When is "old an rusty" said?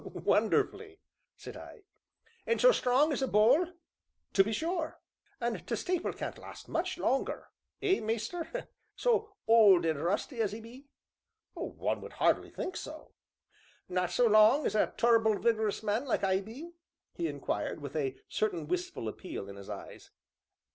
9.47-10.41